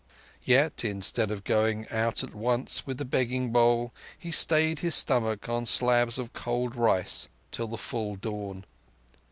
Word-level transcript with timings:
Yet, 0.43 0.83
instead 0.83 1.29
of 1.29 1.43
going 1.43 1.87
out 1.91 2.23
at 2.23 2.33
once 2.33 2.87
with 2.87 2.97
the 2.97 3.05
begging 3.05 3.51
bowl, 3.51 3.93
he 4.17 4.31
stayed 4.31 4.79
his 4.79 4.95
stomach 4.95 5.47
on 5.47 5.67
slabs 5.67 6.17
of 6.17 6.33
cold 6.33 6.75
rice 6.75 7.29
till 7.51 7.67
the 7.67 7.77
full 7.77 8.15
dawn. 8.15 8.65